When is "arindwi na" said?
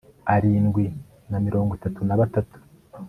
0.35-1.37